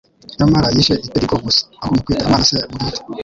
Nyamara 0.37 0.67
yishe 0.75 0.95
itegeko 1.07 1.35
gusa 1.45 1.61
ahubwo 1.81 1.93
mu 1.99 2.03
kwita 2.05 2.25
Imana 2.27 2.47
“Se 2.49 2.57
bwite 2.73 3.01